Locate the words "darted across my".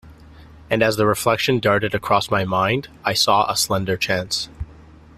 1.59-2.43